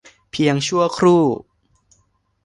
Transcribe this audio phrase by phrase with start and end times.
[0.31, 1.23] เพียงชั่วครู่